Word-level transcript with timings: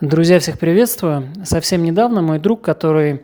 Друзья, 0.00 0.40
всех 0.40 0.58
приветствую. 0.58 1.28
Совсем 1.44 1.84
недавно 1.84 2.20
мой 2.20 2.40
друг, 2.40 2.62
который 2.62 3.22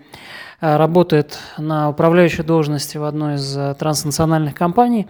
э, 0.60 0.76
работает 0.76 1.36
на 1.58 1.88
управляющей 1.90 2.44
должности 2.44 2.96
в 2.96 3.02
одной 3.02 3.34
из 3.34 3.56
э, 3.56 3.74
транснациональных 3.76 4.54
компаний, 4.54 5.08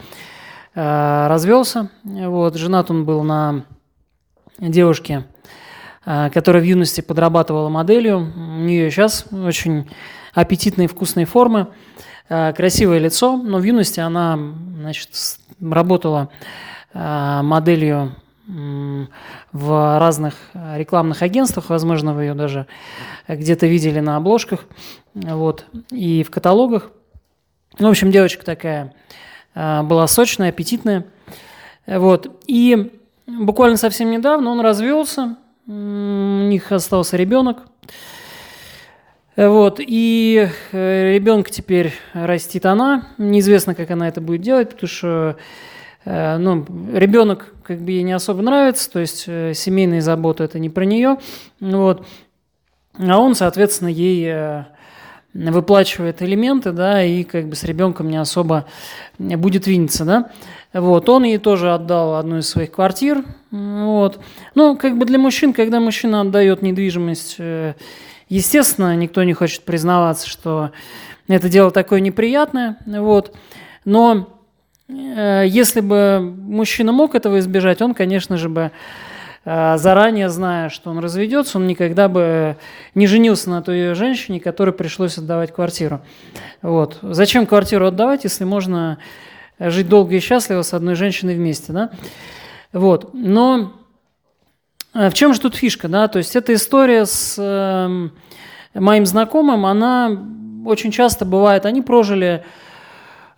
э, 0.75 1.27
развелся. 1.29 1.91
Вот, 2.03 2.57
женат 2.57 2.91
он 2.91 3.05
был 3.05 3.23
на 3.25 3.67
девушке, 4.59 5.27
которая 6.03 6.63
в 6.63 6.67
юности 6.67 7.03
подрабатывала 7.03 7.69
моделью. 7.69 8.21
У 8.21 8.65
нее 8.65 8.91
сейчас 8.91 9.27
очень 9.31 9.87
аппетитные 10.33 10.89
вкусные 10.89 11.27
формы, 11.27 11.69
красивое 12.29 13.01
лицо, 13.01 13.37
но 13.37 13.59
в 13.59 13.65
юности 13.65 14.01
она 14.01 14.39
значит, 14.79 15.11
работала 15.61 16.31
моделью 16.95 18.15
в 19.53 19.99
разных 19.99 20.35
рекламных 20.77 21.23
агентствах, 21.23 21.71
возможно, 21.71 22.15
вы 22.15 22.25
ее 22.25 22.35
даже 22.35 22.67
где-то 23.27 23.67
видели 23.67 24.01
на 24.01 24.17
обложках, 24.17 24.65
вот, 25.15 25.67
и 25.91 26.23
в 26.23 26.31
каталогах. 26.31 26.91
В 27.79 27.87
общем, 27.87 28.11
девочка 28.11 28.45
такая 28.45 28.95
а, 29.55 29.83
была 29.83 30.07
сочная, 30.07 30.51
аппетитная, 30.51 31.07
вот, 31.87 32.43
и 32.47 32.93
буквально 33.27 33.77
совсем 33.77 34.11
недавно 34.11 34.51
он 34.51 34.61
развелся, 34.61 35.37
у 35.67 35.73
них 35.73 36.71
остался 36.73 37.17
ребенок, 37.17 37.59
вот, 39.37 39.77
и 39.79 40.49
э, 40.73 41.13
ребенка 41.15 41.51
теперь 41.51 41.95
растит 42.13 42.67
она, 42.67 43.07
неизвестно, 43.17 43.75
как 43.75 43.91
она 43.91 44.09
это 44.09 44.21
будет 44.21 44.43
делать, 44.43 44.71
потому 44.71 44.89
что 44.89 45.37
Э, 46.05 46.39
ну, 46.39 46.65
ребенок 46.93 47.55
как 47.71 47.83
бы 47.83 47.93
ей 47.93 48.03
не 48.03 48.11
особо 48.11 48.43
нравится, 48.43 48.91
то 48.91 48.99
есть 48.99 49.27
э, 49.29 49.55
семейные 49.55 50.01
заботы 50.01 50.43
это 50.43 50.59
не 50.59 50.69
про 50.69 50.85
нее, 50.85 51.19
вот, 51.61 52.05
а 52.99 53.17
он, 53.21 53.37
соответственно, 53.37 53.87
ей 53.87 54.27
э, 54.27 54.65
выплачивает 55.35 56.21
элементы, 56.21 56.73
да, 56.73 57.05
и 57.05 57.23
как 57.23 57.47
бы 57.47 57.55
с 57.55 57.63
ребенком 57.63 58.11
не 58.11 58.17
особо 58.17 58.67
будет 59.21 59.69
виниться, 59.69 60.05
да. 60.05 60.33
Вот, 60.73 61.09
он 61.09 61.23
ей 61.23 61.39
тоже 61.39 61.73
отдал 61.73 62.17
одну 62.17 62.39
из 62.39 62.49
своих 62.49 62.73
квартир, 62.73 63.25
вот. 63.53 64.19
Ну, 64.57 64.77
как 64.77 64.99
бы 64.99 65.05
для 65.05 65.21
мужчин, 65.21 65.53
когда 65.53 65.79
мужчина 65.79 66.23
отдает 66.23 66.63
недвижимость, 66.63 67.37
естественно, 68.29 68.97
никто 68.97 69.23
не 69.23 69.33
хочет 69.33 69.63
признаваться, 69.63 70.29
что 70.29 70.73
это 71.29 71.49
дело 71.49 71.71
такое 71.71 72.01
неприятное, 72.01 72.79
вот. 72.85 73.33
Но 73.85 74.27
Э, 74.27 74.40
если 75.47 75.81
бы 75.81 76.21
мужчина 76.21 76.93
мог 76.93 77.15
этого 77.15 77.39
избежать, 77.39 77.83
он, 77.83 77.95
конечно 77.95 78.37
же, 78.37 78.49
бы 78.49 78.73
э, 79.45 79.77
заранее 79.77 80.29
зная, 80.29 80.69
что 80.69 80.91
он 80.91 80.99
разведется, 80.99 81.59
он 81.59 81.67
никогда 81.67 82.09
бы 82.09 82.57
не 82.95 83.07
женился 83.07 83.51
на 83.51 83.63
той 83.63 83.95
женщине, 83.95 84.41
которой 84.41 84.73
пришлось 84.73 85.19
отдавать 85.19 85.53
квартиру. 85.53 86.01
Вот. 86.63 86.99
Зачем 87.03 87.47
квартиру 87.47 87.87
отдавать, 87.87 88.25
если 88.25 88.45
можно 88.45 88.99
жить 89.59 89.89
долго 89.89 90.15
и 90.17 90.21
счастливо 90.21 90.63
с 90.63 90.75
одной 90.75 90.95
женщиной 90.95 91.35
вместе, 91.35 91.73
да? 91.73 91.91
Вот. 92.73 93.11
Но 93.13 93.73
э, 94.95 95.11
в 95.11 95.15
чем 95.15 95.35
же 95.35 95.41
тут 95.41 95.55
фишка, 95.55 95.89
да? 95.89 96.09
То 96.09 96.19
есть 96.19 96.37
эта 96.37 96.55
история 96.55 97.05
с 97.07 97.37
э, 97.39 98.09
моим 98.75 99.07
знакомым, 99.07 99.67
она 99.67 100.19
очень 100.65 100.91
часто 100.91 101.25
бывает, 101.25 101.67
они 101.67 101.83
прожили 101.83 102.45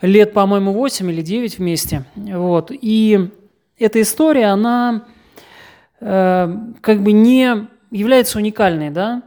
лет, 0.03 0.33
по-моему, 0.33 0.73
8 0.73 1.11
или 1.11 1.23
9 1.23 1.59
вместе. 1.59 2.05
Вот. 2.17 2.71
И 2.71 3.31
эта 3.79 4.03
история, 4.03 4.47
она 4.47 5.05
э, 6.01 6.57
как 6.81 7.03
бы 7.03 7.13
не 7.13 7.67
является 7.91 8.39
уникальной, 8.39 8.91
да, 8.91 9.23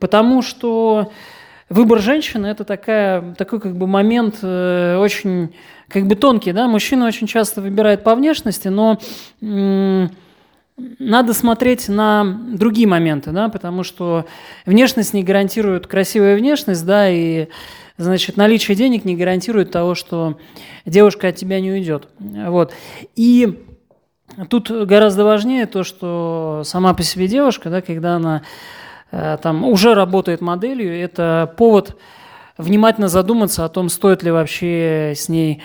потому 0.00 0.42
что 0.42 1.12
выбор 1.68 2.00
женщины– 2.00 2.46
это 2.48 2.64
такая, 2.64 3.34
такой 3.34 3.60
как 3.60 3.76
бы 3.76 3.86
момент 3.86 4.38
э, 4.42 4.96
очень 4.98 5.54
как 5.88 6.06
бы 6.06 6.16
тонкий, 6.16 6.52
да, 6.52 6.66
мужчина 6.68 7.06
очень 7.06 7.26
часто 7.26 7.62
выбирает 7.62 8.04
по 8.04 8.14
внешности, 8.14 8.68
но 8.68 8.98
э, 9.40 10.08
надо 10.76 11.34
смотреть 11.34 11.88
на 11.88 12.24
другие 12.24 12.86
моменты, 12.86 13.30
да, 13.30 13.48
потому 13.48 13.82
что 13.82 14.26
внешность 14.66 15.14
не 15.14 15.22
гарантирует 15.22 15.86
красивая 15.86 16.36
внешность, 16.36 16.84
да, 16.84 17.08
и 17.10 17.48
значит, 17.98 18.36
наличие 18.36 18.76
денег 18.76 19.04
не 19.04 19.16
гарантирует 19.16 19.72
того, 19.72 19.94
что 19.94 20.38
девушка 20.86 21.28
от 21.28 21.36
тебя 21.36 21.60
не 21.60 21.72
уйдет. 21.72 22.08
Вот. 22.18 22.72
И 23.16 23.64
тут 24.48 24.70
гораздо 24.70 25.24
важнее 25.24 25.66
то, 25.66 25.84
что 25.84 26.62
сама 26.64 26.94
по 26.94 27.02
себе 27.02 27.26
девушка, 27.26 27.70
да, 27.70 27.82
когда 27.82 28.16
она 28.16 28.42
э, 29.10 29.36
там 29.42 29.64
уже 29.64 29.94
работает 29.94 30.40
моделью, 30.40 30.94
это 30.94 31.52
повод 31.56 31.96
внимательно 32.56 33.08
задуматься 33.08 33.64
о 33.64 33.68
том, 33.68 33.88
стоит 33.88 34.22
ли 34.22 34.30
вообще 34.30 35.14
с 35.16 35.28
ней 35.28 35.62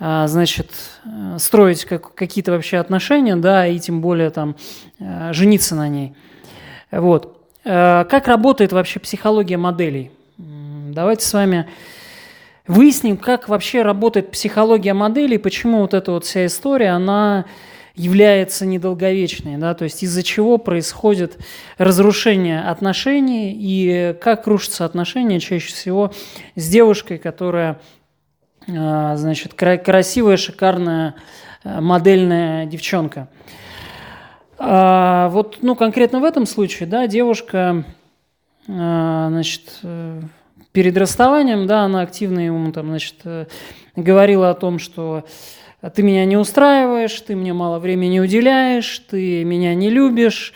э, 0.00 0.24
значит, 0.26 0.70
строить 1.38 1.86
как, 1.86 2.14
какие-то 2.14 2.52
вообще 2.52 2.76
отношения, 2.76 3.36
да, 3.36 3.66
и 3.66 3.78
тем 3.78 4.02
более 4.02 4.30
там 4.30 4.56
э, 4.98 5.32
жениться 5.32 5.74
на 5.74 5.88
ней. 5.88 6.14
Вот. 6.90 7.34
Как 7.64 8.28
работает 8.28 8.72
вообще 8.72 8.98
психология 8.98 9.58
моделей? 9.58 10.10
Давайте 10.98 11.24
с 11.24 11.32
вами 11.32 11.68
выясним, 12.66 13.18
как 13.18 13.48
вообще 13.48 13.82
работает 13.82 14.32
психология 14.32 14.94
модели, 14.94 15.36
почему 15.36 15.82
вот 15.82 15.94
эта 15.94 16.10
вот 16.10 16.24
вся 16.24 16.44
история, 16.44 16.88
она 16.88 17.44
является 17.94 18.66
недолговечной, 18.66 19.58
да, 19.58 19.74
то 19.74 19.84
есть 19.84 20.02
из-за 20.02 20.24
чего 20.24 20.58
происходит 20.58 21.38
разрушение 21.76 22.62
отношений 22.62 23.56
и 23.56 24.12
как 24.20 24.48
рушатся 24.48 24.84
отношения 24.84 25.38
чаще 25.38 25.68
всего 25.68 26.12
с 26.56 26.68
девушкой, 26.68 27.18
которая, 27.18 27.78
а, 28.68 29.14
значит, 29.14 29.54
красивая, 29.54 30.36
шикарная, 30.36 31.14
а, 31.62 31.80
модельная 31.80 32.66
девчонка. 32.66 33.28
А 34.58 35.28
вот, 35.28 35.58
ну, 35.62 35.76
конкретно 35.76 36.18
в 36.18 36.24
этом 36.24 36.44
случае, 36.44 36.88
да, 36.88 37.06
девушка, 37.06 37.84
значит, 38.66 39.78
э, 39.84 40.22
перед 40.78 40.96
расставанием, 40.96 41.66
да, 41.66 41.80
она 41.80 42.02
активно 42.02 42.38
ему 42.38 42.70
там, 42.70 42.90
значит, 42.90 43.16
э, 43.24 43.46
говорила 43.96 44.50
о 44.50 44.54
том, 44.54 44.78
что 44.78 45.24
ты 45.92 46.04
меня 46.04 46.24
не 46.24 46.36
устраиваешь, 46.36 47.20
ты 47.20 47.34
мне 47.34 47.52
мало 47.52 47.80
времени 47.80 48.20
уделяешь, 48.20 49.02
ты 49.10 49.42
меня 49.42 49.74
не 49.74 49.90
любишь, 49.90 50.54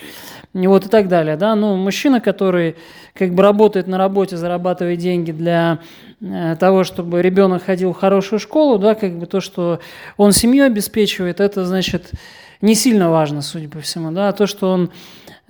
вот 0.52 0.86
и 0.86 0.88
так 0.88 1.08
далее, 1.08 1.36
да. 1.36 1.56
Ну, 1.56 1.74
мужчина, 1.74 2.20
который 2.20 2.76
как 3.14 3.34
бы 3.34 3.42
работает 3.42 3.88
на 3.88 3.98
работе, 3.98 4.36
зарабатывает 4.36 5.00
деньги 5.00 5.32
для 5.32 5.80
э, 6.20 6.54
того, 6.54 6.84
чтобы 6.84 7.20
ребенок 7.20 7.64
ходил 7.64 7.92
в 7.92 7.96
хорошую 7.96 8.38
школу, 8.38 8.78
да, 8.78 8.94
как 8.94 9.18
бы 9.18 9.26
то, 9.26 9.40
что 9.40 9.80
он 10.16 10.30
семью 10.30 10.66
обеспечивает, 10.66 11.40
это, 11.40 11.66
значит, 11.66 12.12
не 12.60 12.76
сильно 12.76 13.10
важно, 13.10 13.42
судя 13.42 13.68
по 13.68 13.80
всему, 13.80 14.12
да, 14.12 14.28
а 14.28 14.32
то, 14.32 14.46
что 14.46 14.70
он 14.70 14.92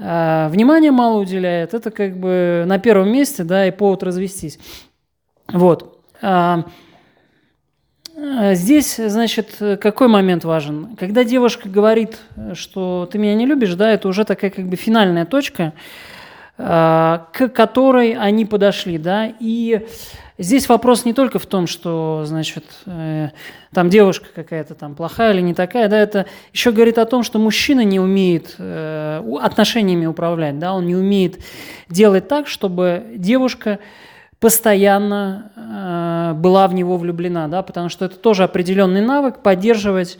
а, 0.05 0.49
внимания 0.49 0.91
мало 0.91 1.21
уделяет, 1.21 1.75
это 1.75 1.91
как 1.91 2.17
бы 2.17 2.65
на 2.67 2.79
первом 2.79 3.13
месте, 3.13 3.45
да, 3.45 3.67
и 3.67 3.71
повод 3.71 4.03
развестись. 4.03 4.59
Вот. 5.47 6.01
А, 6.21 6.65
а, 8.17 8.55
здесь, 8.55 8.97
значит, 8.97 9.59
какой 9.81 10.09
момент 10.09 10.45
важен? 10.45 10.97
Когда 10.97 11.23
девушка 11.23 11.69
говорит, 11.69 12.19
что 12.55 13.09
ты 13.11 13.19
меня 13.19 13.35
не 13.35 13.47
любишь, 13.47 13.75
да, 13.75 13.91
это 13.91 14.09
уже 14.09 14.25
такая 14.25 14.51
как 14.51 14.67
бы 14.67 14.77
финальная 14.77 15.25
точка, 15.25 15.73
к 16.57 17.49
которой 17.55 18.12
они 18.12 18.45
подошли, 18.45 18.99
да, 18.99 19.33
и 19.41 19.87
Здесь 20.38 20.69
вопрос 20.69 21.04
не 21.04 21.12
только 21.12 21.38
в 21.38 21.47
том, 21.47 21.66
что, 21.66 22.22
значит, 22.25 22.65
э, 22.87 23.28
там 23.72 23.91
девушка 23.91 24.28
какая-то 24.34 24.75
там 24.75 24.94
плохая 24.94 25.34
или 25.34 25.43
не 25.43 25.53
такая, 25.53 25.88
да, 25.88 25.98
это 25.98 26.26
еще 26.53 26.72
говорит 26.72 26.98
о 26.98 27.04
том, 27.04 27.22
что 27.22 27.38
мужчина 27.38 27.84
не 27.84 28.00
умеет 28.00 28.54
э, 28.59 29.22
отношениями 29.41 30.06
управлять, 30.06 30.59
да, 30.59 30.72
он 30.72 30.87
не 30.87 30.97
умеет 30.97 31.38
делать 31.88 32.29
так, 32.29 32.49
чтобы 32.49 33.05
девушка 33.14 33.79
постоянно 34.40 35.52
э, 35.55 36.35
была 36.35 36.67
в 36.67 36.75
него 36.75 36.96
влюблена, 36.96 37.46
да, 37.49 37.62
потому 37.62 37.88
что 37.90 38.06
это 38.06 38.17
тоже 38.17 38.43
определенный 38.43 39.02
навык 39.02 39.38
поддерживать 39.38 40.19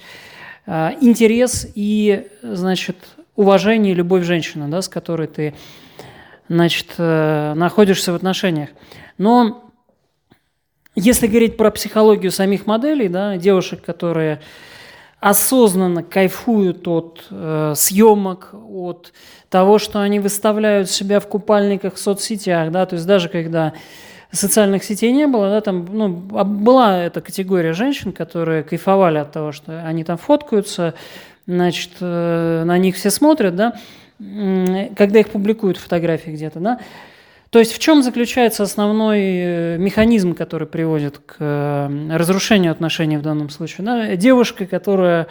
э, 0.67 0.91
интерес 1.01 1.67
и, 1.75 2.29
значит, 2.43 2.97
уважение 3.35 3.93
и 3.93 3.97
любовь 3.97 4.25
женщины, 4.25 4.69
да, 4.69 4.83
с 4.83 4.89
которой 4.89 5.27
ты, 5.27 5.55
значит, 6.49 6.95
э, 6.99 7.55
находишься 7.55 8.13
в 8.13 8.15
отношениях. 8.15 8.69
Но 9.17 9.72
если 10.95 11.27
говорить 11.27 11.57
про 11.57 11.71
психологию 11.71 12.31
самих 12.31 12.67
моделей, 12.67 13.09
да, 13.09 13.37
девушек, 13.37 13.83
которые 13.85 14.41
осознанно 15.21 16.03
кайфуют 16.03 16.87
от 16.89 17.27
э, 17.31 17.75
съемок, 17.77 18.55
от 18.69 19.13
того, 19.49 19.79
что 19.79 20.01
они 20.01 20.19
выставляют 20.19 20.91
себя 20.91 21.21
в 21.21 21.29
купальниках 21.29 21.95
в 21.95 21.99
соцсетях, 21.99 22.73
да, 22.73 22.87
то 22.87 22.97
есть 22.97 23.07
даже 23.07 23.29
когда 23.29 23.73
социальных 24.33 24.83
сетей 24.83 25.13
не 25.13 25.27
было, 25.27 25.49
да, 25.49 25.61
там, 25.61 25.87
ну, 25.93 26.09
была 26.09 26.99
эта 26.99 27.21
категория 27.21 27.73
женщин, 27.73 28.13
которые 28.13 28.65
кайфовали 28.65 29.19
от 29.19 29.31
того, 29.31 29.53
что 29.53 29.87
они 29.87 30.05
там 30.05 30.19
фоткаются, 30.19 30.95
значит, 31.47 31.91
э, 32.01 32.65
на 32.65 32.77
них 32.79 32.97
все 32.97 33.11
смотрят, 33.11 33.55
да, 33.55 33.75
когда 34.19 35.21
их 35.21 35.31
публикуют 35.31 35.77
фотографии 35.77 36.31
где-то, 36.31 36.61
да, 36.61 36.81
то 37.53 37.59
есть 37.59 37.75
в 37.75 37.79
чем 37.79 38.03
заключается 38.03 38.63
основной 38.63 39.21
э, 39.21 39.77
механизм, 39.77 40.35
который 40.35 40.67
приводит 40.67 41.19
к 41.19 41.37
э, 41.39 42.17
разрушению 42.17 42.73
отношений 42.73 43.19
в 43.19 43.23
данном 43.23 43.51
случае? 43.51 43.85
Да? 43.85 44.17
Девушка, 44.17 44.65
которая 44.65 45.27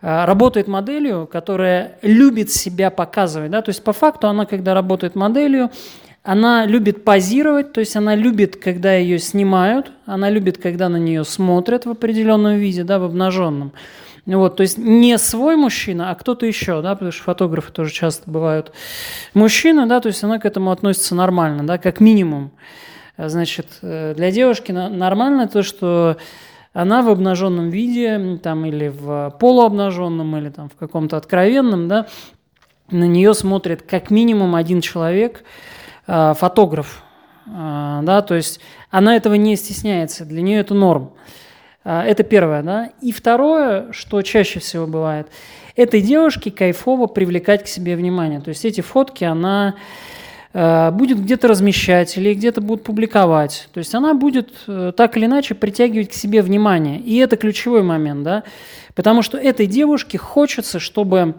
э, 0.00 0.24
работает 0.24 0.68
моделью, 0.68 1.26
которая 1.26 1.98
любит 2.02 2.52
себя 2.52 2.90
показывать. 2.90 3.50
Да? 3.50 3.60
То 3.60 3.70
есть 3.70 3.82
по 3.82 3.92
факту 3.92 4.28
она, 4.28 4.46
когда 4.46 4.72
работает 4.72 5.16
моделью, 5.16 5.72
она 6.22 6.64
любит 6.64 7.02
позировать, 7.02 7.72
то 7.72 7.80
есть 7.80 7.96
она 7.96 8.14
любит, 8.14 8.54
когда 8.54 8.94
ее 8.94 9.18
снимают, 9.18 9.90
она 10.06 10.30
любит, 10.30 10.58
когда 10.58 10.88
на 10.88 10.98
нее 10.98 11.24
смотрят 11.24 11.86
в 11.86 11.90
определенном 11.90 12.56
виде, 12.56 12.84
да, 12.84 13.00
в 13.00 13.02
обнаженном. 13.02 13.72
Вот, 14.36 14.56
то 14.56 14.62
есть 14.62 14.76
не 14.76 15.16
свой 15.16 15.56
мужчина, 15.56 16.10
а 16.10 16.14
кто-то 16.14 16.44
еще, 16.44 16.82
да, 16.82 16.94
потому 16.94 17.12
что 17.12 17.22
фотографы 17.22 17.72
тоже 17.72 17.90
часто 17.92 18.30
бывают 18.30 18.72
мужчины, 19.32 19.86
да, 19.86 20.00
то 20.00 20.08
есть 20.08 20.22
она 20.22 20.38
к 20.38 20.44
этому 20.44 20.70
относится 20.70 21.14
нормально, 21.14 21.66
да, 21.66 21.78
как 21.78 22.00
минимум. 22.00 22.52
Значит, 23.16 23.66
э, 23.80 24.14
для 24.14 24.30
девушки 24.30 24.70
нормально 24.70 25.48
то, 25.48 25.62
что 25.62 26.18
она 26.74 27.00
в 27.02 27.08
обнаженном 27.08 27.70
виде, 27.70 28.38
там, 28.42 28.66
или 28.66 28.88
в 28.88 29.34
полуобнаженном, 29.40 30.36
или 30.36 30.50
там 30.50 30.68
в 30.68 30.76
каком-то 30.76 31.16
откровенном, 31.16 31.88
да, 31.88 32.06
на 32.90 33.04
нее 33.04 33.32
смотрит 33.32 33.82
как 33.82 34.10
минимум 34.10 34.54
один 34.54 34.82
человек, 34.82 35.42
э, 36.06 36.34
фотограф, 36.36 37.02
э, 37.46 38.00
да, 38.02 38.20
то 38.20 38.34
есть 38.34 38.60
она 38.90 39.16
этого 39.16 39.34
не 39.34 39.56
стесняется, 39.56 40.26
для 40.26 40.42
нее 40.42 40.60
это 40.60 40.74
норм. 40.74 41.14
А, 41.90 42.04
это 42.04 42.22
первое, 42.22 42.62
да. 42.62 42.90
И 43.00 43.12
второе, 43.12 43.92
что 43.92 44.20
чаще 44.20 44.60
всего 44.60 44.86
бывает, 44.86 45.26
этой 45.74 46.02
девушке 46.02 46.50
кайфово 46.50 47.06
привлекать 47.06 47.64
к 47.64 47.66
себе 47.66 47.96
внимание. 47.96 48.42
То 48.42 48.50
есть 48.50 48.66
эти 48.66 48.82
фотки 48.82 49.24
она 49.24 49.74
э, 50.52 50.90
будет 50.90 51.18
где-то 51.18 51.48
размещать 51.48 52.18
или 52.18 52.34
где-то 52.34 52.60
будет 52.60 52.82
публиковать. 52.82 53.70
То 53.72 53.78
есть 53.78 53.94
она 53.94 54.12
будет 54.12 54.50
э, 54.66 54.92
так 54.94 55.16
или 55.16 55.24
иначе 55.24 55.54
притягивать 55.54 56.10
к 56.10 56.12
себе 56.12 56.42
внимание. 56.42 57.00
И 57.00 57.16
это 57.16 57.38
ключевой 57.38 57.82
момент, 57.82 58.22
да. 58.22 58.42
Потому 58.94 59.22
что 59.22 59.38
этой 59.38 59.66
девушке 59.66 60.18
хочется, 60.18 60.80
чтобы 60.80 61.36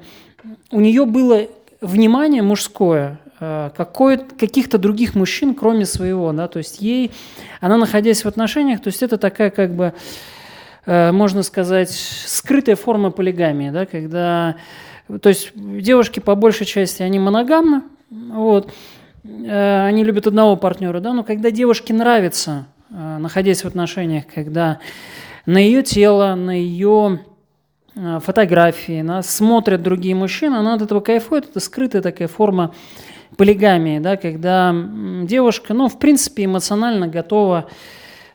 у 0.72 0.80
нее 0.80 1.06
было 1.06 1.46
внимание 1.80 2.42
мужское, 2.42 3.20
э, 3.40 3.70
каких-то 3.76 4.80
других 4.80 5.14
мужчин, 5.14 5.54
кроме 5.54 5.86
своего, 5.86 6.34
да, 6.34 6.48
то 6.48 6.58
есть 6.58 6.82
ей, 6.82 7.12
она 7.62 7.78
находясь 7.78 8.26
в 8.26 8.28
отношениях, 8.28 8.82
то 8.82 8.88
есть 8.88 9.04
это 9.04 9.20
такая 9.20 9.52
как 9.52 9.76
бы 9.76 9.94
можно 10.90 11.44
сказать, 11.44 11.92
скрытая 11.92 12.76
форма 12.76 13.12
полигамии, 13.12 13.70
да, 13.70 13.86
когда, 13.86 14.56
то 15.22 15.30
есть 15.30 15.52
девушки 15.56 16.20
по 16.20 16.36
большей 16.36 16.66
части, 16.66 17.04
они 17.04 17.20
моногамны, 17.20 17.84
вот, 18.10 18.72
э, 19.24 19.86
они 19.86 20.04
любят 20.04 20.26
одного 20.26 20.56
партнера, 20.56 21.00
да, 21.00 21.14
но 21.14 21.24
когда 21.24 21.52
девушке 21.52 21.94
нравится, 21.94 22.66
э, 22.90 23.18
находясь 23.20 23.64
в 23.64 23.68
отношениях, 23.68 24.24
когда 24.34 24.80
на 25.46 25.60
ее 25.60 25.84
тело, 25.84 26.36
на 26.36 26.52
ее 26.52 27.22
фотографии, 27.96 29.02
на, 29.02 29.22
смотрят 29.22 29.84
другие 29.84 30.16
мужчины, 30.16 30.56
она 30.56 30.76
от 30.76 30.82
этого 30.82 31.02
кайфует, 31.02 31.50
это 31.50 31.60
скрытая 31.60 32.02
такая 32.02 32.28
форма 32.28 32.74
полигамии, 33.36 34.00
да, 34.00 34.16
когда 34.18 34.74
девушка, 35.24 35.74
ну, 35.74 35.88
в 35.88 36.00
принципе, 36.00 36.46
эмоционально 36.46 37.08
готова 37.08 37.66
Э, 37.66 37.68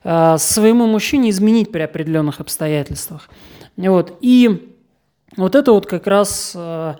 своему 0.04 0.86
мужчине 0.86 1.30
изменить 1.30 1.72
при 1.72 1.80
определенных 1.80 2.40
обстоятельствах. 2.40 3.30
Вот. 3.76 4.18
И 4.20 4.74
вот 5.36 5.54
это 5.54 5.72
вот 5.72 5.86
как 5.86 6.06
раз 6.06 6.52
э, 6.54 6.94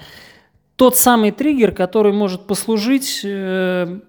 тот 0.76 0.96
самый 0.96 1.30
триггер, 1.30 1.72
который 1.72 2.12
может 2.12 2.46
послужить 2.46 3.20
э, 3.24 4.00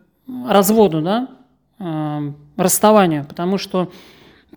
разводу, 0.48 1.02
да, 1.02 1.28
э, 1.80 2.32
расставанию, 2.58 3.26
потому 3.26 3.58
что 3.58 3.92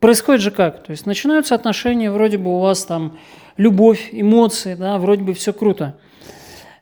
происходит 0.00 0.40
же 0.40 0.50
как? 0.50 0.84
То 0.84 0.92
есть 0.92 1.04
начинаются 1.04 1.54
отношения, 1.54 2.10
вроде 2.10 2.38
бы 2.38 2.54
у 2.54 2.60
вас 2.60 2.84
там 2.84 3.18
любовь, 3.56 4.08
эмоции, 4.12 4.74
да, 4.74 4.98
вроде 4.98 5.22
бы 5.22 5.34
все 5.34 5.52
круто. 5.52 5.98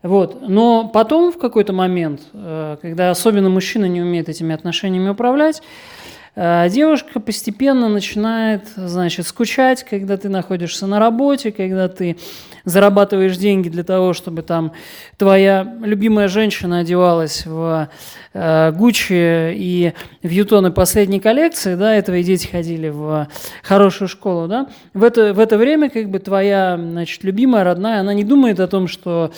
Вот. 0.02 0.46
Но 0.46 0.88
потом 0.88 1.32
в 1.32 1.38
какой-то 1.38 1.72
момент, 1.72 2.20
э, 2.32 2.76
когда 2.80 3.10
особенно 3.10 3.48
мужчина 3.48 3.86
не 3.86 4.02
умеет 4.02 4.28
этими 4.28 4.54
отношениями 4.54 5.08
управлять, 5.08 5.60
Э, 5.60 6.05
девушка 6.36 7.18
постепенно 7.18 7.88
начинает, 7.88 8.64
значит, 8.76 9.26
скучать, 9.26 9.84
когда 9.84 10.18
ты 10.18 10.28
находишься 10.28 10.86
на 10.86 10.98
работе, 10.98 11.50
когда 11.50 11.88
ты 11.88 12.18
зарабатываешь 12.66 13.38
деньги 13.38 13.70
для 13.70 13.84
того, 13.84 14.12
чтобы 14.12 14.42
там 14.42 14.72
твоя 15.16 15.76
любимая 15.82 16.28
женщина 16.28 16.80
одевалась 16.80 17.46
в 17.46 17.88
э, 18.34 18.72
Гуччи 18.72 19.54
и 19.54 19.92
в 20.22 20.28
Ютоны 20.28 20.72
последней 20.72 21.20
коллекции, 21.20 21.74
да, 21.76 21.96
и 21.96 22.02
твои 22.02 22.22
дети 22.22 22.48
ходили 22.48 22.88
в 22.88 23.28
хорошую 23.62 24.08
школу, 24.08 24.48
да, 24.48 24.66
в 24.92 25.04
это, 25.04 25.32
в 25.32 25.38
это 25.38 25.56
время 25.56 25.88
как 25.88 26.10
бы 26.10 26.18
твоя, 26.18 26.76
значит, 26.76 27.24
любимая, 27.24 27.64
родная, 27.64 28.00
она 28.00 28.12
не 28.12 28.24
думает 28.24 28.60
о 28.60 28.66
том, 28.66 28.88
что 28.88 29.32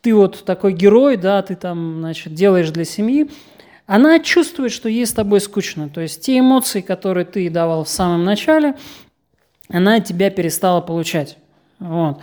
ты 0.00 0.14
вот 0.14 0.44
такой 0.44 0.72
герой, 0.72 1.16
да, 1.16 1.42
ты 1.42 1.56
там, 1.56 1.98
значит, 1.98 2.32
делаешь 2.32 2.70
для 2.70 2.84
семьи, 2.84 3.28
она 3.88 4.20
чувствует, 4.20 4.70
что 4.70 4.90
ей 4.90 5.06
с 5.06 5.14
тобой 5.14 5.40
скучно. 5.40 5.88
То 5.88 6.02
есть 6.02 6.20
те 6.20 6.38
эмоции, 6.38 6.82
которые 6.82 7.24
ты 7.24 7.48
давал 7.48 7.84
в 7.84 7.88
самом 7.88 8.22
начале, 8.22 8.74
она 9.70 9.98
тебя 10.00 10.28
перестала 10.28 10.82
получать. 10.82 11.38
Вот. 11.78 12.20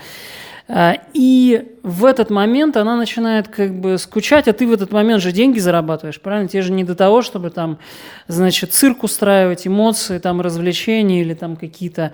А, 0.68 1.00
и 1.14 1.76
в 1.82 2.06
этот 2.06 2.30
момент 2.30 2.78
она 2.78 2.96
начинает 2.96 3.48
как 3.48 3.80
бы 3.80 3.98
скучать, 3.98 4.48
а 4.48 4.54
ты 4.54 4.68
в 4.68 4.74
этот 4.74 4.92
момент 4.92 5.24
же 5.24 5.32
деньги 5.32 5.58
зарабатываешь, 5.58 6.22
правильно? 6.22 6.48
Тебе 6.48 6.62
же 6.62 6.72
не 6.72 6.84
до 6.84 6.94
того, 6.94 7.24
чтобы 7.24 7.50
там, 7.50 7.80
значит, 8.28 8.72
цирк 8.72 9.04
устраивать, 9.04 9.66
эмоции, 9.66 10.20
там, 10.20 10.42
развлечения 10.42 11.22
или 11.22 11.34
там 11.34 11.56
какие-то 11.56 12.14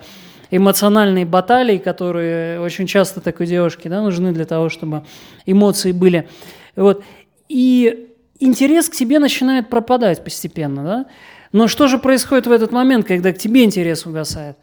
эмоциональные 0.50 1.26
баталии, 1.26 1.76
которые 1.76 2.58
очень 2.58 2.86
часто 2.86 3.20
такой 3.20 3.46
девушке 3.46 3.90
да, 3.90 4.00
нужны 4.00 4.32
для 4.32 4.46
того, 4.46 4.70
чтобы 4.70 5.02
эмоции 5.44 5.92
были. 5.92 6.26
Вот. 6.74 7.04
И 7.50 8.08
интерес 8.42 8.88
к 8.88 8.94
тебе 8.94 9.18
начинает 9.18 9.68
пропадать 9.68 10.24
постепенно, 10.24 10.84
да? 10.84 11.06
Но 11.52 11.68
что 11.68 11.86
же 11.86 11.98
происходит 11.98 12.46
в 12.46 12.52
этот 12.52 12.72
момент, 12.72 13.06
когда 13.06 13.32
к 13.32 13.38
тебе 13.38 13.64
интерес 13.64 14.06
угасает? 14.06 14.56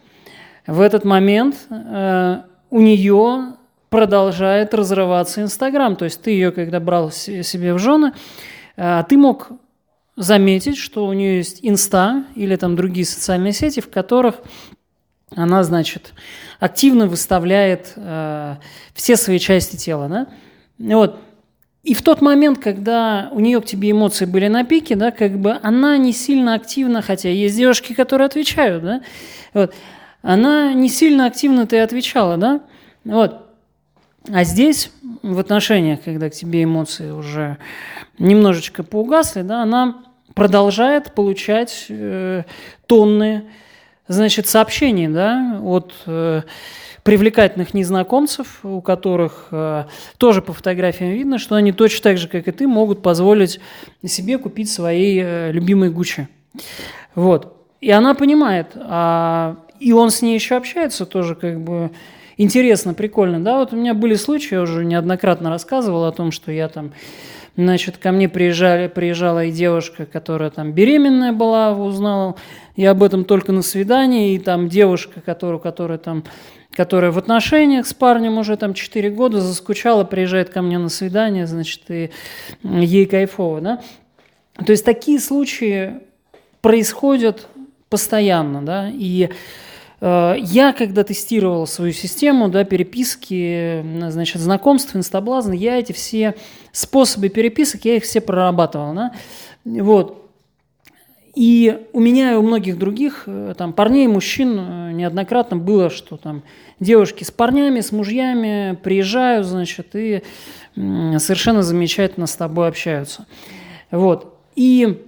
В 0.66 0.82
этот 0.82 1.06
момент 1.06 1.56
э, 1.70 2.42
у 2.70 2.82
нее 2.82 3.54
продолжает 3.90 4.74
разрываться 4.74 5.42
Инстаграм. 5.42 5.96
То 5.96 6.06
есть 6.06 6.22
ты 6.22 6.32
ее, 6.32 6.52
когда 6.52 6.80
брал 6.80 7.12
себе 7.12 7.74
в 7.74 7.80
жены, 7.80 8.14
э, 8.76 9.04
ты 9.08 9.18
мог 9.18 9.50
заметить, 10.16 10.78
что 10.78 11.06
у 11.06 11.14
нее 11.14 11.38
есть 11.38 11.60
Инста 11.62 12.26
или 12.36 12.56
там 12.56 12.76
другие 12.76 13.06
социальные 13.06 13.54
сети, 13.54 13.80
в 13.80 13.90
которых 13.90 14.36
она, 15.36 15.64
значит, 15.64 16.14
активно 16.60 17.08
выставляет 17.08 17.94
э, 17.96 18.56
все 18.94 19.16
свои 19.16 19.40
части 19.40 19.76
тела, 19.76 20.10
да? 20.10 20.28
Вот. 20.80 21.20
И 21.84 21.94
в 21.94 22.02
тот 22.02 22.22
момент, 22.22 22.60
когда 22.60 23.30
у 23.32 23.40
нее 23.40 23.62
к 23.62 23.66
тебе 23.66 23.92
эмоции 23.92 24.26
были 24.26 24.48
на 24.48 24.66
пике, 24.66 24.96
да, 24.96 25.12
как 25.12 25.40
бы 25.40 25.58
она 25.62 25.98
не 25.98 26.12
сильно 26.12 26.54
активно, 26.54 27.02
хотя 27.02 27.30
есть 27.30 27.56
девушки, 27.56 27.94
которые 27.94 28.26
отвечают, 28.26 28.84
да, 28.84 29.02
вот, 29.54 29.74
она 30.22 30.74
не 30.74 30.90
сильно 30.90 31.26
активно 31.26 31.66
ты 31.66 31.80
отвечала, 31.80 32.38
да, 32.38 32.62
вот. 33.06 33.46
А 34.32 34.44
здесь, 34.44 34.92
в 35.24 35.40
отношениях, 35.40 36.02
когда 36.04 36.30
к 36.30 36.34
тебе 36.34 36.64
эмоции 36.66 37.12
уже 37.12 37.58
немножечко 38.18 38.84
поугасли, 38.84 39.42
да, 39.42 39.64
она 39.64 40.04
продолжает 40.36 41.14
получать 41.16 41.86
э, 41.88 42.44
тонны, 42.86 43.46
значит, 44.10 44.48
сообщений, 44.48 45.08
да, 45.08 45.62
от 45.64 45.94
э, 46.06 46.42
привлекательных 47.04 47.74
незнакомцев, 47.74 48.60
у 48.64 48.82
которых 48.82 49.48
э, 49.52 49.86
тоже 50.18 50.42
по 50.42 50.52
фотографиям 50.52 51.12
видно, 51.12 51.38
что 51.38 51.56
они 51.56 51.72
точно 51.72 52.04
так 52.04 52.18
же, 52.18 52.28
как 52.28 52.48
и 52.48 52.52
ты, 52.52 52.68
могут 52.68 53.02
позволить 53.02 53.62
себе 54.06 54.38
купить 54.38 54.70
свои 54.70 55.20
э, 55.22 55.52
любимые 55.52 55.92
Гуччи. 55.92 56.28
Вот. 57.16 57.56
И 57.80 57.92
она 57.92 58.14
понимает, 58.14 58.72
а, 58.76 59.56
и 59.80 59.94
он 59.94 60.12
с 60.12 60.22
ней 60.22 60.34
еще 60.34 60.56
общается 60.58 61.06
тоже 61.06 61.36
как 61.36 61.62
бы 61.62 61.92
интересно, 62.40 62.96
прикольно. 62.96 63.40
Да, 63.44 63.60
вот 63.60 63.74
у 63.74 63.76
меня 63.76 63.94
были 63.94 64.16
случаи, 64.16 64.56
я 64.56 64.62
уже 64.62 64.84
неоднократно 64.84 65.52
рассказывал 65.52 66.06
о 66.06 66.12
том, 66.12 66.32
что 66.32 66.52
я 66.52 66.68
там 66.68 66.92
Значит, 67.56 67.98
ко 67.98 68.14
мне 68.14 68.30
приезжали, 68.30 68.88
приезжала 68.88 69.44
и 69.44 69.52
девушка, 69.52 70.06
которая 70.06 70.50
там 70.50 70.72
беременная 70.72 71.34
была, 71.34 71.74
узнала 71.74 72.36
я 72.78 72.92
об 72.92 73.04
этом 73.04 73.26
только 73.26 73.52
на 73.52 73.62
свидании, 73.62 74.34
и 74.34 74.40
там 74.40 74.70
девушка, 74.70 75.20
которую, 75.20 75.60
которая 75.60 75.98
там 75.98 76.24
которая 76.72 77.12
в 77.12 77.18
отношениях 77.18 77.86
с 77.86 77.94
парнем 77.94 78.38
уже 78.38 78.56
там 78.56 78.74
4 78.74 79.10
года, 79.10 79.42
заскучала, 79.42 80.06
приезжает 80.06 80.52
ко 80.52 80.62
мне 80.62 80.78
на 80.78 80.88
свидание, 80.88 81.48
значит, 81.48 81.82
и 81.90 82.12
ей 82.64 83.06
кайфово, 83.06 83.60
да. 83.60 83.82
То 84.66 84.72
есть 84.72 84.86
такие 84.86 85.20
случаи 85.20 85.96
происходят 86.62 87.48
постоянно, 87.90 88.62
да, 88.62 88.90
и 88.94 89.30
я, 90.02 90.74
когда 90.78 91.04
тестировал 91.04 91.68
свою 91.68 91.92
систему, 91.92 92.48
да, 92.48 92.64
переписки, 92.64 93.84
значит, 94.10 94.42
знакомств, 94.42 94.96
инстаблазн, 94.96 95.52
я 95.52 95.78
эти 95.78 95.92
все 95.92 96.36
способы 96.72 97.28
переписок, 97.28 97.84
я 97.84 97.98
их 97.98 98.04
все 98.04 98.22
прорабатывал, 98.22 98.94
да, 98.94 99.14
вот. 99.66 100.30
И 101.36 101.88
у 101.94 102.00
меня 102.00 102.34
и 102.34 102.36
у 102.36 102.42
многих 102.42 102.78
других, 102.78 103.24
э, 103.26 103.54
там, 103.58 103.72
парней, 103.72 104.08
мужчин 104.08 104.60
э, 104.60 104.92
неоднократно 104.92 105.58
было, 105.58 105.90
что 105.90 106.18
там 106.18 106.44
девушки 106.80 107.24
с 107.24 107.32
парнями, 107.32 107.82
с 107.82 107.92
мужьями 107.92 108.78
приезжают, 108.84 109.46
значит, 109.46 109.96
и 109.96 110.24
совершенно 110.76 111.62
замечательно 111.62 112.26
с 112.26 112.36
тобой 112.36 112.68
общаются. 112.68 113.26
Вот. 113.92 114.38
И 114.56 115.06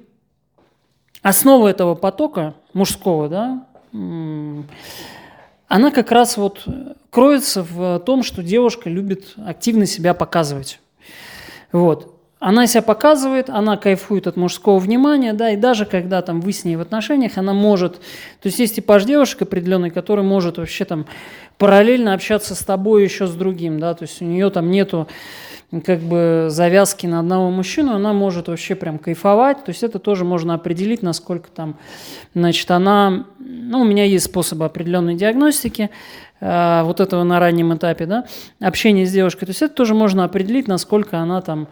основа 1.21 1.67
этого 1.67 1.95
потока 1.95 2.55
мужского, 2.73 3.27
да, 3.27 3.67
она 3.93 5.91
как 5.91 6.11
раз 6.11 6.37
вот 6.37 6.65
кроется 7.09 7.63
в 7.63 7.99
том, 7.99 8.23
что 8.23 8.43
девушка 8.43 8.89
любит 8.89 9.33
активно 9.37 9.85
себя 9.85 10.13
показывать. 10.13 10.79
Вот. 11.71 12.10
Она 12.43 12.65
себя 12.65 12.81
показывает, 12.81 13.51
она 13.51 13.77
кайфует 13.77 14.25
от 14.25 14.35
мужского 14.35 14.79
внимания, 14.79 15.33
да, 15.33 15.51
и 15.51 15.55
даже 15.55 15.85
когда 15.85 16.23
там 16.23 16.41
вы 16.41 16.53
с 16.53 16.65
ней 16.65 16.75
в 16.75 16.81
отношениях, 16.81 17.37
она 17.37 17.53
может, 17.53 17.97
то 17.97 18.47
есть 18.47 18.57
есть 18.57 18.77
типаж 18.77 19.05
девушек 19.05 19.43
определенный, 19.43 19.91
который 19.91 20.23
может 20.23 20.57
вообще 20.57 20.83
там 20.85 21.05
параллельно 21.59 22.15
общаться 22.15 22.55
с 22.55 22.65
тобой 22.65 23.03
еще 23.03 23.27
с 23.27 23.33
другим, 23.35 23.79
да, 23.79 23.93
то 23.93 24.05
есть 24.05 24.23
у 24.23 24.25
нее 24.25 24.49
там 24.49 24.71
нету 24.71 25.07
как 25.85 25.99
бы 25.99 26.47
завязки 26.49 27.05
на 27.05 27.19
одного 27.19 27.51
мужчину, 27.51 27.93
она 27.93 28.11
может 28.11 28.47
вообще 28.47 28.73
прям 28.73 28.97
кайфовать. 28.97 29.63
То 29.63 29.69
есть 29.69 29.83
это 29.83 29.99
тоже 29.99 30.25
можно 30.25 30.55
определить, 30.55 31.01
насколько 31.01 31.49
там, 31.49 31.77
значит, 32.33 32.69
она... 32.71 33.25
Ну, 33.39 33.81
у 33.81 33.85
меня 33.85 34.03
есть 34.03 34.25
способы 34.25 34.65
определенной 34.65 35.15
диагностики 35.15 35.89
э, 36.41 36.81
вот 36.83 36.99
этого 36.99 37.23
на 37.23 37.39
раннем 37.39 37.73
этапе, 37.73 38.05
да, 38.05 38.25
общения 38.59 39.05
с 39.05 39.11
девушкой. 39.11 39.45
То 39.45 39.51
есть 39.51 39.61
это 39.61 39.73
тоже 39.73 39.93
можно 39.93 40.25
определить, 40.25 40.67
насколько 40.67 41.19
она 41.19 41.39
там 41.39 41.69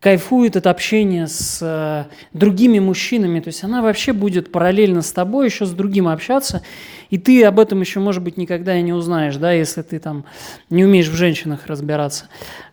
кайфует 0.00 0.56
от 0.56 0.66
общения 0.66 1.26
с 1.26 1.58
э, 1.62 2.04
другими 2.32 2.78
мужчинами. 2.78 3.40
То 3.40 3.48
есть 3.48 3.64
она 3.64 3.82
вообще 3.82 4.12
будет 4.12 4.52
параллельно 4.52 5.02
с 5.02 5.12
тобой 5.12 5.46
еще 5.46 5.66
с 5.66 5.70
другим 5.70 6.08
общаться, 6.08 6.62
и 7.10 7.18
ты 7.18 7.44
об 7.44 7.58
этом 7.58 7.80
еще, 7.80 8.00
может 8.00 8.22
быть, 8.22 8.36
никогда 8.36 8.76
и 8.76 8.82
не 8.82 8.92
узнаешь, 8.92 9.36
да, 9.36 9.52
если 9.52 9.82
ты 9.82 9.98
там 9.98 10.24
не 10.70 10.84
умеешь 10.84 11.08
в 11.08 11.14
женщинах 11.14 11.66
разбираться. 11.66 12.26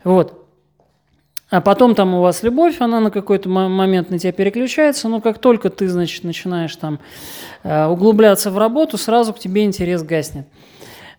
Вот. 0.04 0.46
А 1.50 1.62
потом 1.62 1.94
там 1.94 2.16
у 2.16 2.22
вас 2.22 2.42
любовь, 2.42 2.82
она 2.82 3.00
на 3.00 3.12
какой-то 3.12 3.48
момент 3.48 4.10
на 4.10 4.18
тебя 4.18 4.32
переключается, 4.32 5.08
но 5.08 5.22
как 5.22 5.38
только 5.38 5.70
ты, 5.70 5.88
значит, 5.88 6.24
начинаешь 6.24 6.76
там 6.76 7.00
э, 7.64 7.86
углубляться 7.86 8.50
в 8.50 8.58
работу, 8.58 8.98
сразу 8.98 9.34
к 9.34 9.40
тебе 9.40 9.64
интерес 9.64 10.02
гаснет. 10.04 10.48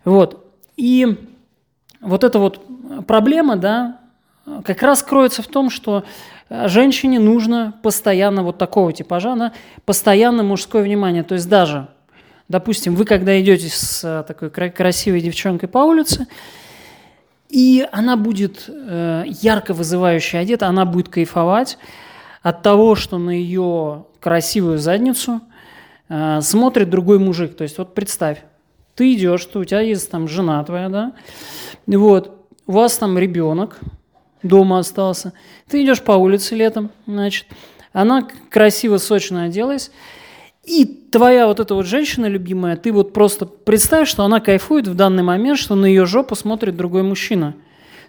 Вот. 0.03 0.45
И 0.75 1.17
вот 2.01 2.23
эта 2.23 2.37
вот 2.37 2.61
проблема, 3.07 3.55
да, 3.55 4.01
как 4.63 4.81
раз 4.81 5.01
кроется 5.01 5.41
в 5.41 5.47
том, 5.47 5.69
что 5.69 6.03
э, 6.49 6.67
женщине 6.67 7.19
нужно 7.19 7.73
постоянно 7.81 8.43
вот 8.43 8.57
такого 8.57 8.93
типажа, 8.93 9.35
да, 9.35 9.53
постоянно 9.85 10.43
мужское 10.43 10.83
внимание. 10.83 11.23
То 11.23 11.35
есть 11.35 11.49
даже, 11.49 11.87
допустим, 12.47 12.95
вы 12.95 13.05
когда 13.05 13.39
идете 13.39 13.69
с 13.69 14.03
э, 14.03 14.23
такой 14.27 14.49
красивой 14.49 15.21
девчонкой 15.21 15.69
по 15.69 15.79
улице, 15.79 16.27
и 17.49 17.87
она 17.91 18.17
будет 18.17 18.65
э, 18.67 19.23
ярко 19.27 19.73
вызывающе 19.73 20.37
одета, 20.37 20.67
она 20.67 20.85
будет 20.85 21.09
кайфовать 21.09 21.77
от 22.41 22.61
того, 22.61 22.95
что 22.95 23.17
на 23.17 23.31
ее 23.31 24.05
красивую 24.19 24.77
задницу 24.77 25.41
смотрит 26.41 26.91
другой 26.91 27.17
мужик. 27.17 27.57
То 27.57 27.63
есть 27.63 27.79
вот 27.79 27.95
представь, 27.95 28.43
ты 28.93 29.15
идешь, 29.15 29.41
что 29.41 29.61
у 29.61 29.65
тебя 29.65 29.79
есть 29.79 30.11
там 30.11 30.27
жена 30.27 30.63
твоя, 30.63 30.89
да, 30.89 31.13
вот, 31.87 32.47
у 32.67 32.73
вас 32.73 32.97
там 32.99 33.17
ребенок 33.17 33.79
дома 34.47 34.79
остался, 34.79 35.33
ты 35.69 35.83
идешь 35.83 36.01
по 36.01 36.13
улице 36.13 36.55
летом, 36.55 36.91
значит, 37.07 37.45
она 37.93 38.27
красиво, 38.49 38.97
сочно 38.97 39.43
оделась, 39.43 39.91
и 40.63 40.85
твоя 40.85 41.47
вот 41.47 41.59
эта 41.59 41.75
вот 41.75 41.85
женщина 41.85 42.25
любимая, 42.25 42.75
ты 42.75 42.91
вот 42.91 43.13
просто 43.13 43.45
представь, 43.45 44.09
что 44.09 44.23
она 44.23 44.39
кайфует 44.39 44.87
в 44.87 44.95
данный 44.95 45.23
момент, 45.23 45.59
что 45.59 45.75
на 45.75 45.85
ее 45.85 46.05
жопу 46.05 46.35
смотрит 46.35 46.75
другой 46.75 47.03
мужчина. 47.03 47.55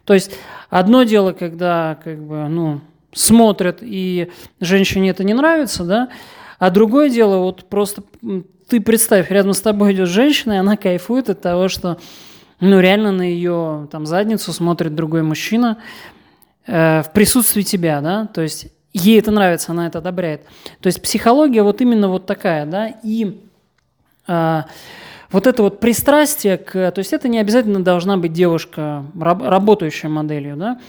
То 0.05 0.15
есть 0.15 0.33
одно 0.71 1.03
дело, 1.03 1.33
когда 1.33 1.99
как 2.03 2.19
бы, 2.23 2.49
ну, 2.49 2.81
смотрят, 3.13 3.79
и 3.83 4.31
женщине 4.61 5.11
это 5.11 5.25
не 5.25 5.35
нравится, 5.35 5.85
да, 5.85 6.09
а 6.59 6.71
другое 6.71 7.11
дело, 7.11 7.39
вот 7.39 7.65
просто 7.69 8.03
ты 8.69 8.81
представь, 8.81 9.31
рядом 9.31 9.53
с 9.53 9.61
тобой 9.61 9.93
идет 9.93 10.09
женщина, 10.09 10.55
и 10.55 10.57
она 10.57 10.77
кайфует 10.77 11.29
от 11.29 11.41
того, 11.41 11.69
что 11.69 11.99
ну, 12.61 12.81
реально 12.81 13.13
на 13.13 13.23
ее 13.23 13.87
там 13.93 14.07
задницу 14.07 14.53
смотрит 14.53 14.95
другой 14.95 15.23
мужчина 15.23 15.79
э, 16.67 17.03
в 17.03 17.13
присутствии 17.13 17.63
тебя, 17.63 18.01
да, 18.01 18.27
то 18.27 18.43
есть 18.43 18.69
ей 18.93 19.19
это 19.19 19.31
нравится, 19.31 19.73
она 19.73 19.87
это 19.87 19.99
одобряет. 19.99 20.43
То 20.81 20.87
есть 20.87 21.03
психология 21.03 21.63
вот 21.63 21.81
именно 21.81 22.09
вот 22.09 22.27
такая, 22.27 22.67
да, 22.67 22.89
и 23.03 23.41
э, 24.27 24.63
вот 25.31 25.47
это 25.47 25.63
вот 25.63 25.81
пристрастие 25.81 26.57
к, 26.59 26.73
то 26.73 26.99
есть 26.99 27.13
это 27.13 27.29
не 27.29 27.39
обязательно 27.39 27.83
должна 27.83 28.17
быть 28.17 28.33
девушка, 28.33 29.05
раб, 29.19 29.43
работающая 29.43 30.09
моделью, 30.09 30.57
да, 30.57 30.81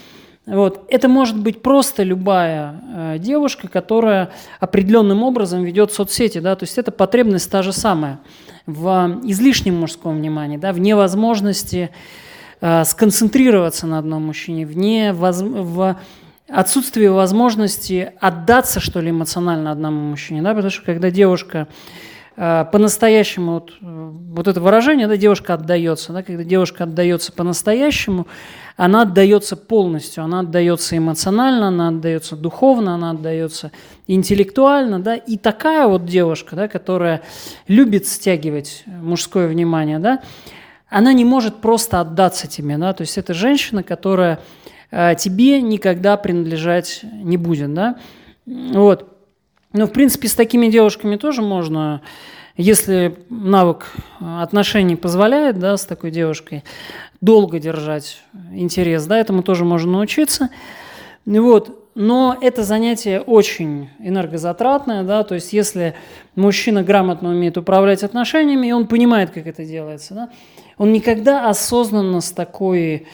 вот. 0.46 0.86
Это 0.88 1.08
может 1.08 1.38
быть 1.38 1.60
просто 1.60 2.02
любая 2.02 2.80
э, 2.94 3.16
девушка, 3.18 3.68
которая 3.68 4.30
определенным 4.60 5.22
образом 5.22 5.62
ведет 5.62 5.92
соцсети, 5.92 6.38
да, 6.38 6.56
то 6.56 6.64
есть 6.64 6.78
это 6.78 6.90
потребность 6.90 7.50
та 7.50 7.62
же 7.62 7.72
самая 7.72 8.20
в 8.64 9.20
излишнем 9.24 9.76
мужском 9.76 10.16
внимании, 10.16 10.56
да, 10.56 10.72
в 10.72 10.80
невозможности 10.80 11.90
э, 11.90 12.27
сконцентрироваться 12.60 13.86
на 13.86 13.98
одном 13.98 14.26
мужчине, 14.26 14.66
в, 14.66 14.76
невоз... 14.76 15.42
в 15.42 15.96
отсутствии 16.48 17.06
возможности 17.06 18.12
отдаться, 18.20 18.80
что 18.80 19.00
ли, 19.00 19.10
эмоционально 19.10 19.70
одному 19.70 20.00
мужчине, 20.00 20.42
да, 20.42 20.54
потому 20.54 20.70
что 20.70 20.82
когда 20.82 21.10
девушка 21.10 21.68
э, 22.36 22.64
по-настоящему, 22.72 23.52
вот, 23.52 23.72
вот 23.80 24.48
это 24.48 24.60
выражение, 24.60 25.06
да, 25.08 25.16
девушка 25.16 25.54
отдается, 25.54 26.12
да, 26.12 26.22
когда 26.22 26.44
девушка 26.44 26.84
отдается 26.84 27.32
по-настоящему, 27.32 28.26
она 28.76 29.02
отдается 29.02 29.56
полностью, 29.56 30.24
она 30.24 30.40
отдается 30.40 30.96
эмоционально, 30.96 31.68
она 31.68 31.88
отдается 31.88 32.34
духовно, 32.34 32.94
она 32.94 33.10
отдается 33.10 33.70
интеллектуально, 34.06 35.00
да, 35.00 35.16
и 35.16 35.36
такая 35.36 35.86
вот 35.86 36.06
девушка, 36.06 36.56
да, 36.56 36.68
которая 36.68 37.22
любит 37.66 38.06
стягивать 38.06 38.84
мужское 38.86 39.48
внимание, 39.48 39.98
да, 39.98 40.22
она 40.88 41.12
не 41.12 41.24
может 41.24 41.60
просто 41.60 42.00
отдаться 42.00 42.46
тебе, 42.46 42.78
да, 42.78 42.92
то 42.92 43.02
есть 43.02 43.18
это 43.18 43.34
женщина, 43.34 43.82
которая 43.82 44.40
Э, 44.90 45.14
тебе 45.18 45.60
никогда 45.60 46.16
принадлежать 46.16 47.00
не 47.02 47.36
будет, 47.36 47.74
да. 47.74 47.96
Вот. 48.46 49.08
Но, 49.72 49.86
в 49.86 49.92
принципе, 49.92 50.28
с 50.28 50.34
такими 50.34 50.68
девушками 50.68 51.16
тоже 51.16 51.42
можно, 51.42 52.00
если 52.56 53.18
навык 53.28 53.92
отношений 54.20 54.96
позволяет, 54.96 55.58
да, 55.58 55.76
с 55.76 55.84
такой 55.84 56.10
девушкой, 56.10 56.64
долго 57.20 57.58
держать 57.58 58.22
интерес, 58.52 59.04
да, 59.04 59.18
этому 59.18 59.42
тоже 59.42 59.64
можно 59.64 59.92
научиться. 59.92 60.48
Вот. 61.26 61.87
Но 62.00 62.38
это 62.40 62.62
занятие 62.62 63.20
очень 63.20 63.88
энергозатратное, 63.98 65.02
да, 65.02 65.24
то 65.24 65.34
есть 65.34 65.52
если 65.52 65.96
мужчина 66.36 66.84
грамотно 66.84 67.30
умеет 67.30 67.58
управлять 67.58 68.04
отношениями, 68.04 68.68
и 68.68 68.72
он 68.72 68.86
понимает, 68.86 69.32
как 69.32 69.48
это 69.48 69.64
делается, 69.64 70.14
да, 70.14 70.30
он 70.76 70.92
никогда 70.92 71.48
осознанно 71.48 72.20
с 72.20 72.30
такой 72.30 73.08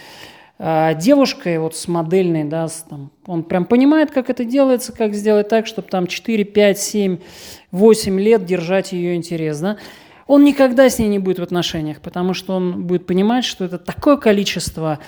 а, 0.58 0.92
девушкой, 0.92 1.60
вот 1.60 1.74
с 1.74 1.88
модельной, 1.88 2.44
да, 2.44 2.68
с, 2.68 2.82
там, 2.82 3.10
он 3.24 3.44
прям 3.44 3.64
понимает, 3.64 4.10
как 4.10 4.28
это 4.28 4.44
делается, 4.44 4.92
как 4.92 5.14
сделать 5.14 5.48
так, 5.48 5.66
чтобы 5.66 5.88
там 5.88 6.06
4, 6.06 6.44
5, 6.44 6.78
7, 6.78 7.18
8 7.70 8.20
лет 8.20 8.44
держать 8.44 8.92
ее 8.92 9.14
интерес, 9.14 9.60
да. 9.60 9.78
Он 10.26 10.44
никогда 10.44 10.90
с 10.90 10.98
ней 10.98 11.08
не 11.08 11.18
будет 11.18 11.38
в 11.38 11.42
отношениях, 11.42 12.02
потому 12.02 12.34
что 12.34 12.54
он 12.54 12.82
будет 12.82 13.06
понимать, 13.06 13.46
что 13.46 13.64
это 13.64 13.78
такое 13.78 14.18
количество 14.18 14.98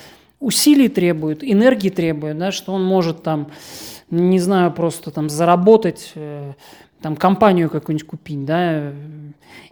усилий 0.41 0.89
требует, 0.89 1.43
энергии 1.43 1.91
требует, 1.91 2.39
да, 2.39 2.53
что 2.53 2.73
он 2.73 2.85
может 2.85 3.23
там, 3.23 3.51
не 4.11 4.39
знаю, 4.39 4.73
просто 4.73 5.11
там 5.11 5.29
заработать, 5.29 6.13
э, 6.15 6.53
там 7.01 7.17
компанию 7.17 7.71
какую-нибудь 7.71 8.07
купить, 8.07 8.45
да, 8.45 8.93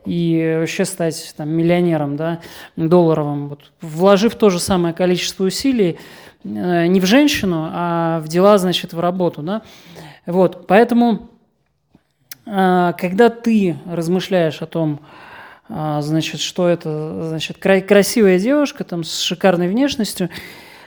и 0.05 0.57
вообще 0.61 0.85
стать 0.85 1.35
там 1.37 1.49
миллионером, 1.49 2.17
да, 2.17 2.41
долларовым, 2.77 3.49
вот, 3.49 3.73
вложив 3.81 4.35
то 4.35 4.51
же 4.51 4.61
самое 4.61 4.95
количество 4.95 5.45
усилий 5.45 5.99
э, 6.45 6.87
не 6.87 7.01
в 7.01 7.07
женщину, 7.07 7.69
а 7.73 8.21
в 8.21 8.29
дела, 8.29 8.59
значит, 8.59 8.93
в 8.93 9.01
работу, 9.01 9.43
да. 9.43 9.63
Вот, 10.27 10.67
поэтому, 10.67 11.31
э, 12.47 12.93
когда 12.99 13.31
ты 13.31 13.77
размышляешь 13.87 14.63
о 14.63 14.67
том, 14.67 15.01
значит, 15.69 16.41
что 16.41 16.69
это, 16.69 17.29
значит, 17.29 17.59
красивая 17.59 18.39
девушка 18.39 18.85
там 18.85 19.05
с 19.05 19.21
шикарной 19.21 19.69
внешностью, 19.69 20.29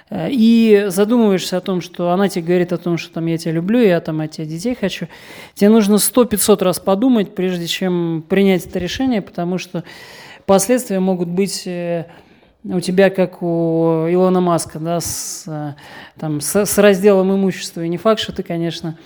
Э, 0.09 0.29
и 0.29 0.85
задумываешься 0.87 1.57
о 1.57 1.61
том, 1.61 1.81
что 1.81 2.11
она 2.11 2.29
тебе 2.29 2.45
говорит 2.45 2.73
о 2.73 2.77
том, 2.77 2.97
что 2.97 3.13
там 3.13 3.25
я 3.25 3.37
тебя 3.37 3.53
люблю, 3.53 3.79
я 3.79 3.99
там 3.99 4.21
от 4.21 4.31
тебя 4.31 4.45
детей 4.45 4.75
хочу, 4.75 5.07
тебе 5.53 5.69
нужно 5.69 5.97
сто 5.97 6.25
500 6.25 6.61
раз 6.61 6.79
подумать, 6.79 7.35
прежде 7.35 7.67
чем 7.67 8.23
принять 8.27 8.65
это 8.65 8.79
решение, 8.79 9.21
потому 9.21 9.57
что 9.57 9.83
последствия 10.45 10.99
могут 10.99 11.27
быть 11.27 11.67
э, 11.67 12.05
у 12.63 12.79
тебя, 12.79 13.09
как 13.09 13.41
у 13.41 14.07
Илона 14.09 14.39
Маска, 14.41 14.79
да, 14.79 14.99
с, 14.99 15.43
э, 15.47 15.73
там, 16.19 16.41
с, 16.41 16.65
с 16.65 16.77
разделом 16.77 17.33
имущества. 17.33 17.81
И 17.81 17.89
не 17.89 17.97
факт, 17.97 18.21
что 18.21 18.31
ты, 18.31 18.43
конечно, 18.43 18.97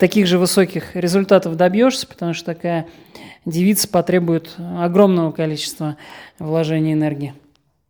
таких 0.00 0.26
же 0.26 0.38
высоких 0.38 0.96
результатов 0.96 1.56
добьешься, 1.56 2.06
потому 2.06 2.32
что 2.32 2.46
такая 2.46 2.86
девица 3.44 3.86
потребует 3.86 4.56
огромного 4.78 5.30
количества 5.30 5.98
вложений 6.38 6.94
энергии. 6.94 7.34